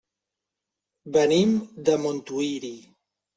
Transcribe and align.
Venim 1.17 1.53
de 1.91 1.99
Montuïri. 2.07 2.73